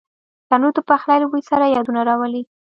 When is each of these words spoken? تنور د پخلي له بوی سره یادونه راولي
تنور 0.49 0.71
د 0.75 0.79
پخلي 0.89 1.17
له 1.21 1.27
بوی 1.31 1.43
سره 1.49 1.73
یادونه 1.75 2.01
راولي 2.09 2.43